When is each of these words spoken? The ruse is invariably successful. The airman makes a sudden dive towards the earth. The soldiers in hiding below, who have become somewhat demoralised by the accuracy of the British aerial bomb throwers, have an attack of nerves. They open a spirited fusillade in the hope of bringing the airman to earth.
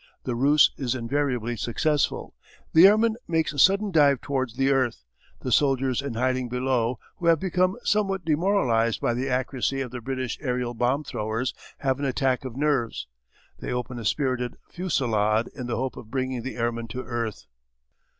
The 0.23 0.33
ruse 0.33 0.71
is 0.77 0.95
invariably 0.95 1.55
successful. 1.55 2.33
The 2.73 2.87
airman 2.87 3.17
makes 3.27 3.53
a 3.53 3.59
sudden 3.59 3.91
dive 3.91 4.19
towards 4.19 4.55
the 4.55 4.71
earth. 4.71 5.05
The 5.41 5.51
soldiers 5.51 6.01
in 6.01 6.15
hiding 6.15 6.49
below, 6.49 6.97
who 7.17 7.27
have 7.27 7.39
become 7.39 7.77
somewhat 7.83 8.25
demoralised 8.25 8.99
by 8.99 9.13
the 9.13 9.29
accuracy 9.29 9.79
of 9.79 9.91
the 9.91 10.01
British 10.01 10.39
aerial 10.41 10.73
bomb 10.73 11.03
throwers, 11.03 11.53
have 11.81 11.99
an 11.99 12.05
attack 12.05 12.45
of 12.45 12.57
nerves. 12.57 13.05
They 13.59 13.71
open 13.71 13.99
a 13.99 14.03
spirited 14.05 14.57
fusillade 14.71 15.49
in 15.53 15.67
the 15.67 15.75
hope 15.77 15.95
of 15.95 16.09
bringing 16.09 16.41
the 16.41 16.55
airman 16.55 16.87
to 16.87 17.03
earth. 17.03 17.45